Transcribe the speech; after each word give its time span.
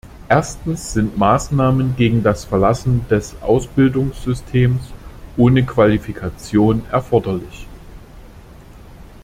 Erstens 0.29 0.93
sind 0.93 1.19
Maßnahmen 1.19 1.95
gegen 1.95 2.23
das 2.23 2.43
Verlassen 2.43 3.07
des 3.11 3.35
Ausbildungssystems 3.43 4.81
ohne 5.37 5.63
Qualifikation 5.63 6.81
erforderlich. 6.91 7.67